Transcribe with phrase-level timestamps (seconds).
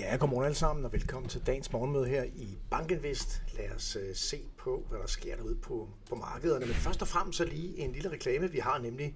[0.00, 3.42] Ja, godmorgen alle sammen, og velkommen til dagens morgenmøde her i Bankinvest.
[3.56, 6.66] Lad os uh, se på, hvad der sker derude på, på markederne.
[6.66, 8.50] Men først og fremmest så lige en lille reklame.
[8.50, 9.14] Vi har nemlig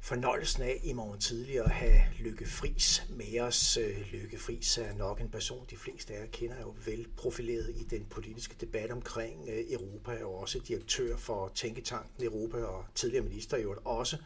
[0.00, 3.76] fornøjelsen af i morgen tidlig at have Lykke Fris med os.
[3.76, 7.70] Øh, Lykke Fris er nok en person, de fleste af jer kender jo vel profileret
[7.76, 13.24] i den politiske debat omkring øh, Europa, og også direktør for Tænketanken Europa og tidligere
[13.24, 14.16] minister i øvrigt også.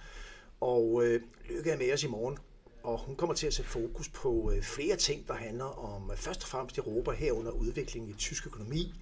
[0.61, 2.39] Og øh, Lykke er med os i morgen
[2.83, 6.17] og hun kommer til at sætte fokus på øh, flere ting, der handler om øh,
[6.17, 8.95] først og fremmest Europa herunder udviklingen i tysk økonomi,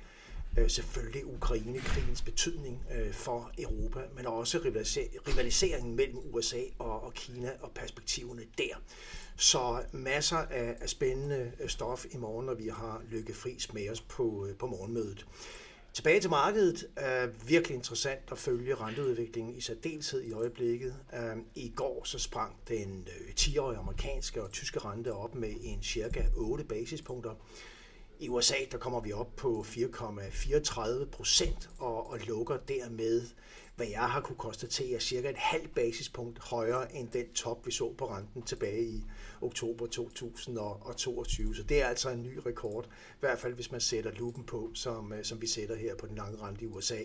[0.58, 2.82] øh, selvfølgelig Ukraine-krigens betydning
[3.12, 4.58] for Europa, men også
[5.28, 8.82] rivaliseringen mellem USA og Kina og perspektiverne der.
[9.36, 14.48] Så masser af spændende stof i morgen, når vi har Lykke Friis med os på,
[14.58, 15.26] på morgenmødet.
[15.98, 20.94] Tilbage til markedet er virkelig interessant at følge renteudviklingen i særdeleshed i øjeblikket.
[21.14, 25.82] Øh, I går så sprang den øh, 10-årige amerikanske og tyske rente op med en
[25.82, 27.30] cirka 8 basispunkter.
[28.20, 33.26] I USA der kommer vi op på 4,34 procent og, og lukker dermed
[33.78, 37.92] hvad jeg har kunne konstatere, cirka et halvt basispunkt højere end den top, vi så
[37.98, 39.04] på renten tilbage i
[39.40, 41.56] oktober 2022.
[41.56, 44.70] Så det er altså en ny rekord, i hvert fald hvis man sætter lupen på,
[44.74, 46.98] som, øh, som vi sætter her på den lange rente i USA.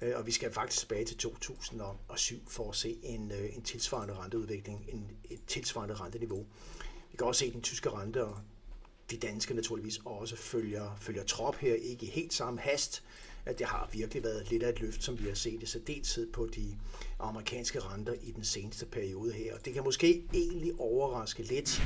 [0.00, 4.14] Øh, og vi skal faktisk tilbage til 2007 for at se en, øh, en tilsvarende
[4.14, 6.46] renteudvikling, en, et tilsvarende renteniveau.
[7.10, 8.36] Vi kan også se den tyske rente, og
[9.10, 13.02] de danske naturligvis også følger, følger trop her, ikke i helt samme hast,
[13.46, 16.32] at det har virkelig været lidt af et løft, som vi har set i særdeleshed
[16.32, 16.78] på de
[17.18, 19.54] amerikanske renter i den seneste periode her.
[19.54, 21.82] Og det kan måske egentlig overraske lidt,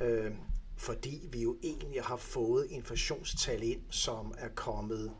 [0.00, 0.32] øh,
[0.76, 5.12] fordi vi jo egentlig har fået inflationstal ind, som er kommet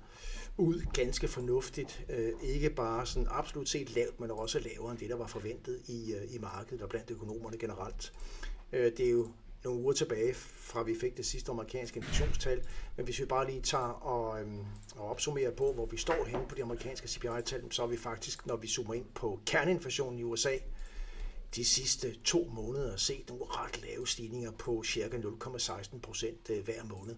[0.57, 2.07] ud ganske fornuftigt.
[2.09, 5.81] Øh, ikke bare sådan absolut set lavt, men også lavere end det, der var forventet
[5.87, 8.13] i, øh, i markedet og blandt økonomerne generelt.
[8.73, 9.29] Øh, det er jo
[9.65, 12.63] nogle uger tilbage, fra vi fik det sidste amerikanske inflationstal.
[12.97, 14.65] Men hvis vi bare lige tager og, øhm,
[14.97, 18.47] og opsummerer på, hvor vi står henne på de amerikanske CPI-tal, så er vi faktisk,
[18.47, 20.57] når vi zoomer ind på kerneinflationen i USA,
[21.57, 26.85] de sidste to måneder set nogle ret lave stigninger på cirka 0,16 procent øh, hver
[26.85, 27.17] måned.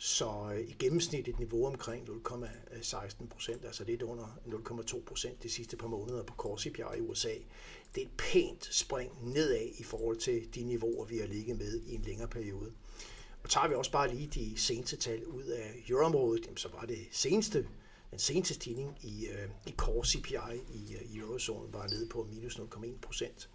[0.00, 5.48] Så øh, i gennemsnit et niveau omkring 0,16 procent, altså lidt under 0,2 procent de
[5.48, 7.34] sidste par måneder på core CPI i USA.
[7.94, 11.80] Det er et pænt spring nedad i forhold til de niveauer, vi har ligget med
[11.80, 12.72] i en længere periode.
[13.42, 16.98] Og tager vi også bare lige de seneste tal ud af euroområdet, så var det
[17.12, 17.68] seneste,
[18.10, 20.34] den seneste stigning i, øh, i core CPI
[20.74, 23.48] i, øh, i eurozonen var nede på minus 0,1 procent.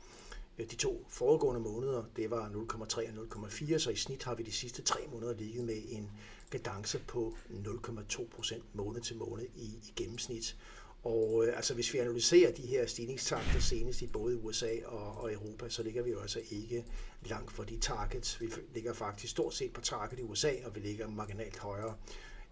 [0.58, 4.44] Øh, de to foregående måneder, det var 0,3 og 0,4, så i snit har vi
[4.44, 6.12] de sidste tre måneder ligget med en
[6.52, 10.58] kadence på 0,2 procent måned til måned i, i gennemsnit.
[11.04, 15.34] Og øh, altså, hvis vi analyserer de her stigningstakter senest i både USA og, og
[15.34, 16.86] Europa, så ligger vi jo altså ikke
[17.26, 18.42] langt fra de targets.
[18.42, 21.96] Vi ligger faktisk stort set på target i USA, og vi ligger marginalt højere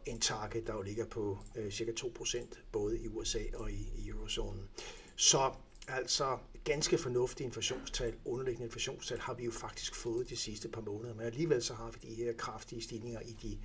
[0.05, 2.37] end target, der jo ligger på øh, cirka 2%
[2.71, 4.69] både i USA og i, i eurozonen.
[5.15, 5.53] Så
[5.87, 11.13] altså ganske fornuftige inflationstal, underliggende inflationstal, har vi jo faktisk fået de sidste par måneder,
[11.13, 13.57] men alligevel så har vi de her kraftige stigninger i de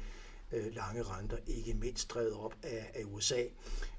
[0.52, 3.42] øh, lange renter, ikke mindst drevet op af, af USA.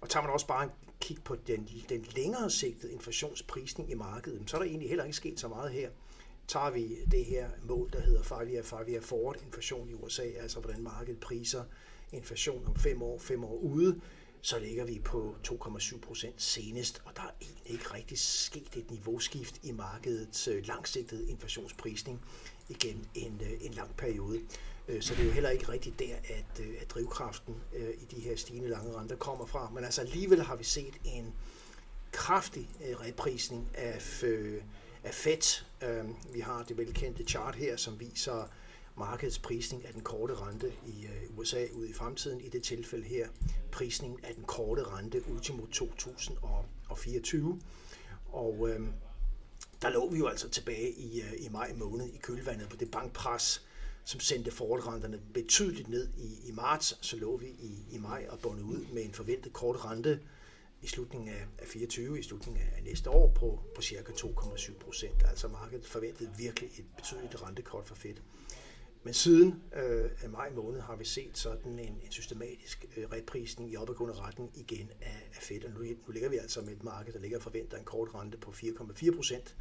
[0.02, 0.70] Og tager man også bare en
[1.00, 5.18] kig på den, den længere sigtede inflationsprisning i markedet, så er der egentlig heller ikke
[5.18, 5.90] sket så meget her.
[6.48, 10.24] Tager vi det her mål, der hedder 5 year, 5 year forward inflation i USA,
[10.24, 11.64] altså hvordan markedet priser
[12.12, 14.02] inflation om fem år, fem år ude,
[14.48, 18.92] så ligger vi på 2,7 procent senest, og der er egentlig ikke rigtig sket et
[18.92, 22.22] niveauskift i markedets øh, langsigtede inflationsprisning
[22.70, 24.40] igennem en, øh, en lang periode.
[24.88, 28.36] Øh, så det er jo heller ikke rigtigt der, at, at drivkraften i de her
[28.36, 29.70] stigende lange renter kommer fra.
[29.74, 31.34] Men altså alligevel har vi set en
[32.12, 33.96] kraftig reprisning af,
[35.04, 35.52] af Fed.
[36.34, 38.50] Vi har det velkendte chart her, som viser
[38.98, 42.42] markedets prisning af den korte rente i øh, USA ud i fremtiden.
[42.42, 43.28] I det tilfælde her
[43.72, 47.62] prisningen af den korte rente ultimo 2024.
[48.30, 48.88] Og øh,
[49.82, 52.92] der lå vi jo altså tilbage i, øh, i maj måned i kølvandet på det
[52.92, 53.66] bankpres,
[54.04, 56.98] som sendte forholdrenterne betydeligt ned i, i marts.
[57.02, 60.20] Så lå vi i, i maj og bundet ud med en forventet kort rente
[60.82, 65.24] i slutningen af, af 24, i slutningen af næste år på, på cirka 2,7 procent.
[65.30, 68.22] Altså markedet forventede virkelig et betydeligt rentekort for Fedt.
[69.08, 73.78] Men siden øh, maj måned har vi set sådan en, en systematisk øh, reprisning i
[73.78, 75.66] opadgående retning igen af, af Fed.
[75.66, 78.38] Og nu, nu ligger vi altså med et marked, der ligger forventer en kort rente
[78.38, 79.56] på 4,4 procent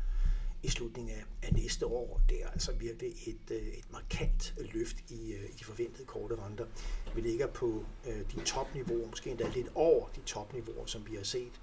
[0.63, 2.21] i slutningen af, af næste år.
[2.29, 6.37] Det er altså virkelig et, øh, et markant løft i, øh, i de forventede korte
[6.37, 6.67] renter.
[7.15, 11.25] Vi ligger på øh, de topniveauer, måske endda lidt over de topniveauer, som vi har
[11.25, 11.61] set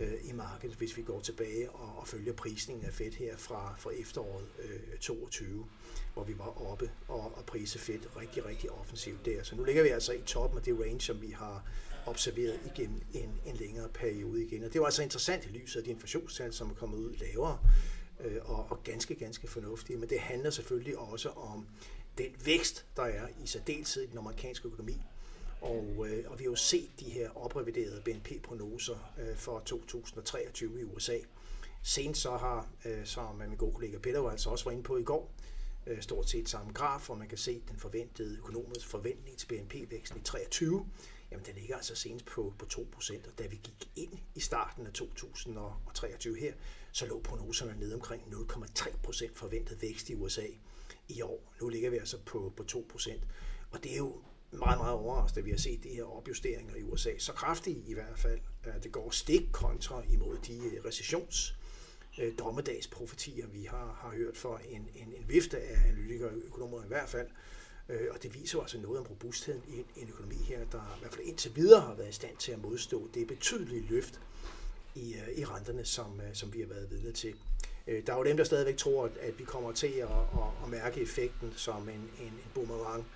[0.00, 3.74] øh, i markedet, hvis vi går tilbage og, og følger prisningen af fedt her fra,
[3.78, 5.66] fra efteråret øh, 22,
[6.14, 9.42] hvor vi var oppe og, og prise fedt rigtig, rigtig offensivt der.
[9.42, 11.64] Så nu ligger vi altså i toppen af det range, som vi har
[12.06, 14.64] observeret igennem en, en længere periode igen.
[14.64, 17.58] Og det var altså interessant i lyset af de inflationstal, som er kommet ud lavere
[18.20, 19.96] øh, og, og ganske, ganske fornuftige.
[19.96, 21.66] Men det handler selvfølgelig også om
[22.18, 25.02] den vækst, der er i særdeleshed i den amerikanske økonomi.
[25.60, 30.84] Og, øh, og vi har jo set de her opreviderede BNP-prognoser øh, for 2023 i
[30.84, 31.18] USA.
[31.82, 35.02] Senest så har, øh, som min gode kollega Peter altså også var inde på i
[35.02, 35.30] går,
[35.86, 40.20] øh, stort set samme graf, hvor man kan se den forventede økonomiske forventning til BNP-væksten
[40.20, 40.86] i 23
[41.30, 44.86] jamen den ligger altså senest på, på 2%, og da vi gik ind i starten
[44.86, 46.52] af 2023 her,
[46.92, 50.46] så lå prognoserne ned omkring 0,3% forventet vækst i USA
[51.08, 51.52] i år.
[51.60, 53.20] Nu ligger vi altså på, på 2%,
[53.70, 54.22] og det er jo
[54.52, 57.10] meget, meget overrasket, at vi har set de her opjusteringer i USA.
[57.18, 58.40] Så kraftige i hvert fald.
[58.82, 61.58] Det går stik kontra imod de øh, recessions
[62.20, 66.84] øh, dommedagsprofetier, vi har, har hørt for en, en, en vifte af analytikere og økonomer
[66.84, 67.28] i hvert fald,
[67.88, 71.00] øh, og det viser jo altså noget om robustheden i en økonomi her, der i
[71.00, 74.20] hvert fald indtil videre har været i stand til at modstå det betydelige løft
[74.94, 77.34] i, i renterne, som, som vi har været vidne til.
[78.06, 81.00] Der er jo dem, der stadigvæk tror, at vi kommer til at, at, at mærke
[81.00, 83.06] effekten som en, en, en boomerang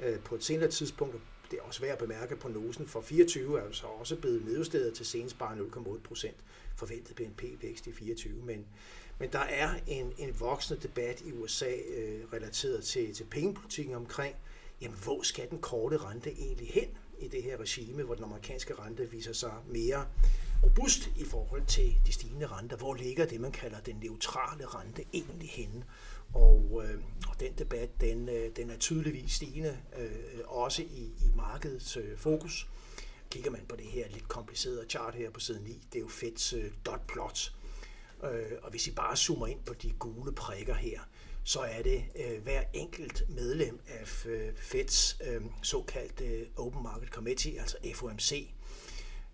[0.00, 1.16] Øh, på et senere tidspunkt.
[1.50, 4.94] Det er også værd at bemærke, på nosen for 24 er altså også blevet nedjusteret
[4.94, 6.36] til senest bare 0,8 procent
[6.76, 8.42] forventet BNP-vækst i 24.
[8.42, 8.66] Men,
[9.18, 14.36] men der er en, en voksende debat i USA øh, relateret til, til pengepolitikken omkring,
[14.80, 16.88] jamen hvor skal den korte rente egentlig hen
[17.18, 20.06] i det her regime, hvor den amerikanske rente viser sig mere
[20.64, 22.76] robust i forhold til de stigende renter.
[22.76, 25.84] Hvor ligger det, man kalder den neutrale rente egentlig henne?
[26.36, 31.30] Og, øh, og den debat, den, øh, den er tydeligvis stigende, øh, også i, i
[31.34, 32.68] markedets øh, fokus.
[33.30, 36.08] Kigger man på det her lidt komplicerede chart her på side 9, det er jo
[36.08, 37.52] Feds øh, dot plot,
[38.24, 41.00] Øh, og hvis I bare zoomer ind på de gule prikker her,
[41.44, 47.08] så er det øh, hver enkelt medlem af øh, Feds øh, såkaldte øh, Open Market
[47.08, 48.50] Committee, altså FOMC.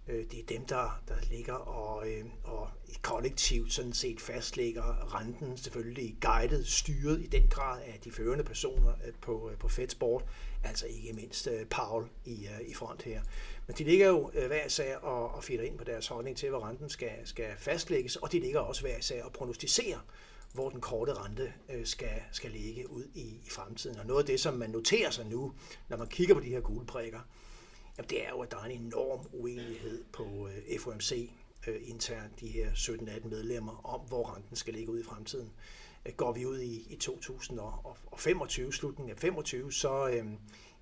[0.09, 2.69] Øh, det er dem, der, der ligger og, øh, og
[3.03, 8.93] kollektivt sådan set fastlægger renten, selvfølgelig guidet, styret i den grad af de førende personer
[9.07, 10.29] øh, på, øh, på Feds board,
[10.65, 13.23] altså ikke mindst øh, Paul i, øh, i front her.
[13.67, 16.51] Men de ligger jo øh, hver sag og, og fitter ind på deres holdning til,
[16.51, 19.99] hvor renten skal, skal fastlægges, og de ligger også hver sag og prognostiserer,
[20.53, 23.99] hvor den korte rente øh, skal, skal ligge ud i, i fremtiden.
[23.99, 25.53] Og noget af det, som man noterer sig nu,
[25.89, 27.21] når man kigger på de her gule prikker,
[27.99, 31.31] jamen det er jo, at der er en enorm uenighed på øh, FOMC
[31.67, 35.53] øh, internt, de her 17-18 medlemmer, om hvor renten skal ligge ud i fremtiden.
[36.07, 40.15] Øh, går vi ud i, i 2025, slutningen af 25, så, øh,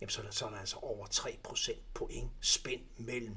[0.01, 3.37] jamen så, så er der altså over 3% point spænd mellem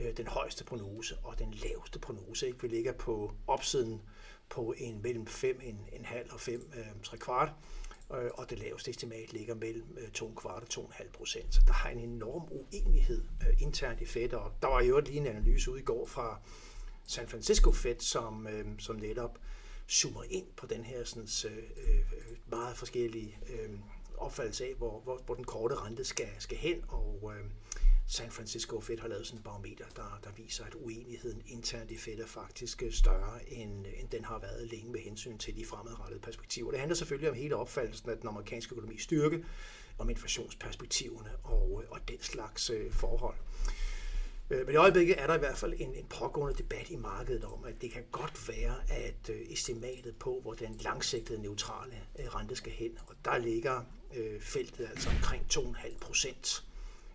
[0.00, 2.46] øh, den højeste prognose og den laveste prognose.
[2.46, 2.62] Ikke?
[2.62, 4.02] Vi ligger på opsiden
[4.48, 7.54] på en mellem 5,5 og 5 øh, 3 kvart, øh,
[8.14, 11.54] øh, og det laveste estimat ligger mellem øh, 2 og 2,5 procent.
[11.54, 15.08] Så der har en enorm uenighed øh, internt i Fed, og der var jo et
[15.08, 16.40] lige en analyse ude i går fra
[17.06, 19.38] San Francisco Fed, som, øh, som netop
[19.90, 22.02] zoomer ind på den her sådan, øh, øh,
[22.46, 23.70] meget forskellige øh,
[24.16, 27.44] opfattelse af, hvor, hvor, hvor den korte rente skal, skal hen, og øh,
[28.12, 31.96] San Francisco Fed har lavet sådan en barometer, der, der viser, at uenigheden internt i
[31.96, 35.64] Fed er faktisk øh, større, end, end den har været længe med hensyn til de
[35.64, 36.70] fremadrettede perspektiver.
[36.70, 39.44] Det handler selvfølgelig om hele opfattelsen af den amerikanske økonomi styrke,
[39.98, 43.36] om inflationsperspektiverne og, øh, og den slags øh, forhold.
[44.48, 47.64] Men i øjeblikket er der i hvert fald en, en pågående debat i markedet om,
[47.64, 52.98] at det kan godt være, at estimatet på, hvor den langsigtede neutrale rente skal hen,
[53.06, 53.84] og der ligger
[54.40, 56.69] feltet altså omkring 2,5 procent.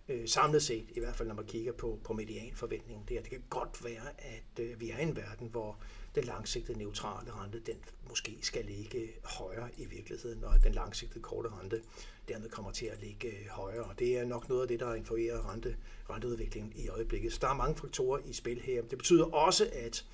[0.08, 3.42] Øh, samlet set, i hvert fald når man kigger på, på medianforventningen der, det kan
[3.50, 5.78] godt være, at øh, vi er i en verden, hvor
[6.14, 7.76] den langsigtede neutrale rente, den
[8.08, 11.82] måske skal ligge højere i virkeligheden, og den langsigtede korte rente
[12.28, 13.84] dermed kommer til at ligge øh, højere.
[13.84, 15.76] Og det er nok noget af det, der influerer rente,
[16.10, 17.32] renteudviklingen i øjeblikket.
[17.32, 18.82] Så der er mange faktorer i spil her.
[18.82, 20.06] Det betyder også, at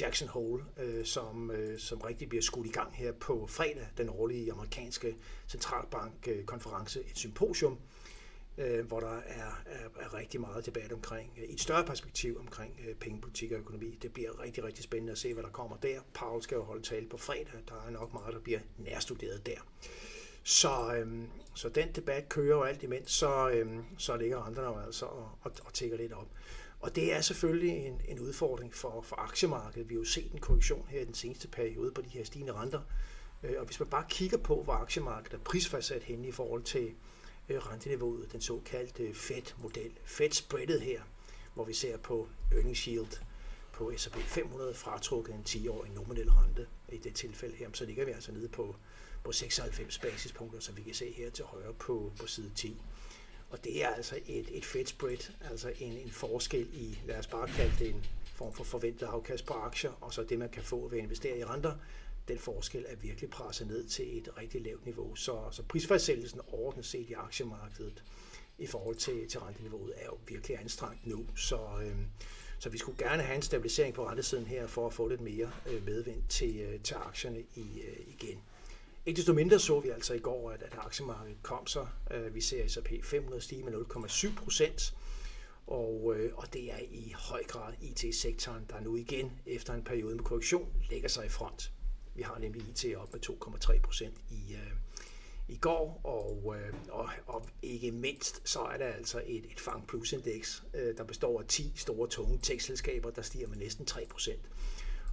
[0.00, 4.08] Jackson Hole, øh, som, øh, som rigtig bliver skudt i gang her på fredag, den
[4.08, 5.16] årlige amerikanske
[5.48, 7.78] centralbankkonference, øh, et symposium,
[8.58, 12.38] øh, hvor der er, er, er rigtig meget debat omkring, øh, i et større perspektiv
[12.40, 13.98] omkring øh, pengepolitik og økonomi.
[14.02, 16.00] Det bliver rigtig, rigtig spændende at se, hvad der kommer der.
[16.14, 17.60] Paul skal jo holde tale på fredag.
[17.68, 19.58] Der er nok meget, der bliver nærstuderet der.
[20.42, 24.78] Så, øhm, så den debat kører jo alt imens, så, øhm, så ligger andre jo
[24.78, 26.28] altså og, og, og tækker lidt op.
[26.80, 29.88] Og det er selvfølgelig en, en udfordring for, for aktiemarkedet.
[29.88, 32.52] Vi har jo set en korrektion her i den seneste periode på de her stigende
[32.52, 32.80] renter.
[33.42, 36.84] Øh, og hvis man bare kigger på, hvor aktiemarkedet er prisfastsat hen i forhold til
[36.86, 36.92] øh,
[37.48, 41.02] Øh, renteniveauet, den såkaldte Fed-model, Fed-spreadet her,
[41.54, 43.20] hvor vi ser på earnings yield,
[43.72, 48.10] på S&P 500 fratrukket en 10-årig nominel rente i det tilfælde her, så ligger vi
[48.10, 48.76] altså nede på,
[49.24, 52.82] på 96 basispunkter, som vi kan se her til højre på, på side 10.
[53.50, 57.26] Og det er altså et, et Fed spread, altså en, en forskel i, lad os
[57.26, 60.62] bare kalde det en form for forventet afkast på aktier, og så det, man kan
[60.62, 61.74] få ved at investere i renter,
[62.28, 65.14] den forskel er virkelig presset ned til et rigtig lavt niveau.
[65.14, 68.04] Så, så prisfastsættelsen overordnet set i aktiemarkedet
[68.58, 71.26] i forhold til, til renteniveauet er jo virkelig anstrengt nu.
[71.36, 71.96] Så, øh,
[72.58, 75.50] så vi skulle gerne have en stabilisering på rentesiden her for at få lidt mere
[75.66, 78.42] øh, medvind til, øh, til aktierne i, øh, igen.
[79.06, 81.86] Ikke desto mindre så vi altså i går, at, at aktiemarkedet kom så.
[82.10, 84.94] Øh, vi ser S&P 500 stige med 0,7 procent.
[85.66, 90.14] Og, øh, og det er i høj grad IT-sektoren, der nu igen efter en periode
[90.14, 91.72] med korrektion lægger sig i front.
[92.14, 94.72] Vi har nemlig IT op med 2,3 procent i, øh,
[95.48, 99.86] i går, og, øh, og, og ikke mindst så er der altså et, et Fang
[99.86, 104.06] Plus Index, øh, der består af 10 store, tunge tekstselskaber, der stiger med næsten 3
[104.10, 104.50] procent.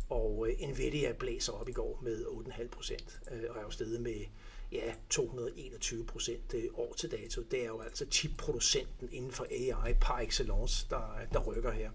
[0.09, 4.01] Og øh, Nvidia blæser op i går med 8,5 procent, øh, og er jo stedet
[4.01, 4.25] med
[4.71, 7.41] ja, 221 procent øh, år til dato.
[7.41, 11.91] Det er jo altså chipproducenten inden for AI par excellence, der, der rykker her.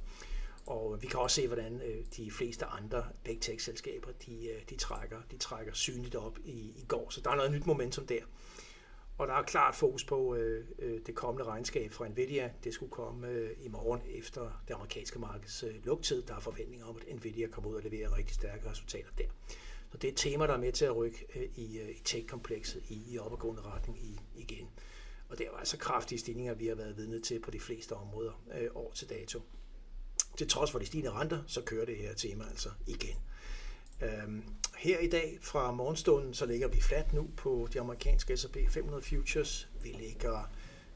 [0.67, 4.77] Og vi kan også se, hvordan øh, de fleste andre big tech-selskaber, de, øh, de,
[4.77, 7.11] trækker, de trækker synligt op i, i går.
[7.11, 8.21] Så der er noget nyt momentum der.
[9.19, 12.51] Og der er klart fokus på øh, øh, det kommende regnskab fra Nvidia.
[12.65, 16.23] Det skulle komme øh, i morgen efter det amerikanske markeds øh, lugtid.
[16.23, 19.25] Der er forventninger om, at Nvidia kommer ud og leverer rigtig stærke resultater der.
[19.93, 22.01] Så det er et tema, der er med til at rykke øh, i, øh, i
[22.05, 24.69] tech-komplekset i, i opadgående retning i, igen.
[25.29, 27.93] Og det er jo altså kraftige stigninger, vi har været vidne til på de fleste
[27.93, 29.41] områder øh, år til dato
[30.37, 33.17] til trods for de stigende renter, så kører det her tema altså igen.
[34.03, 34.45] Øhm,
[34.79, 39.03] her i dag fra morgenstunden, så ligger vi flat nu på de amerikanske S&P 500
[39.03, 39.69] futures.
[39.83, 40.51] Vi ligger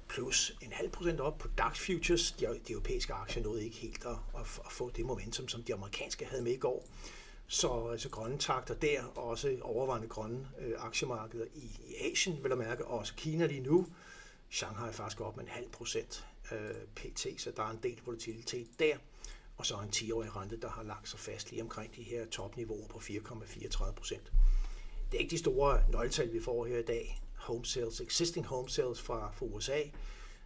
[0.09, 2.33] plus en halv procent op på DAX futures.
[2.33, 5.75] De, de europæiske aktier nåede ikke helt at, at, at få det momentum, som de
[5.75, 6.89] amerikanske havde med i går.
[7.47, 12.49] Så altså grønne takter der, og også overvejende grønne øh, aktiemarkeder i, i Asien, vil
[12.49, 13.87] jeg mærke, og også Kina lige nu.
[14.51, 18.01] Shanghai er faktisk op med en halv procent øh, pt, så der er en del
[18.05, 18.97] volatilitet der
[19.61, 22.89] og så en 10-årig rente, der har lagt sig fast lige omkring de her topniveauer
[22.89, 24.33] på 4,34 procent.
[25.11, 27.23] Det er ikke de store nøgletal, vi får her i dag.
[27.35, 29.83] Home sales, existing home sales fra, fra USA,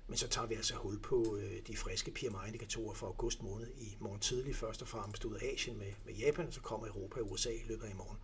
[0.06, 3.96] men så tager vi altså hul på øh, de friske PMI-indikatorer for august måned i
[4.00, 7.20] morgen tidlig, først og fremmest ud af Asien med, med Japan, og så kommer Europa
[7.20, 8.18] og USA i løbet af i morgen.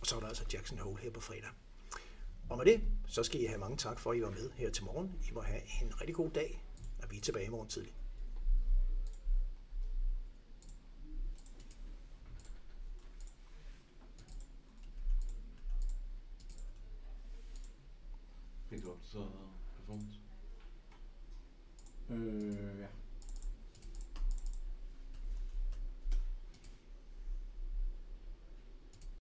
[0.00, 1.50] Og så er der altså Jackson Hole her på fredag.
[2.50, 4.70] Og med det, så skal I have mange tak for, at I var med her
[4.70, 5.12] til morgen.
[5.28, 6.62] I må have en rigtig god dag,
[7.02, 7.92] og vi er tilbage i morgen tidlig.
[22.10, 22.73] 嗯